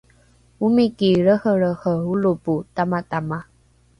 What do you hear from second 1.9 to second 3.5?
olopo tamatama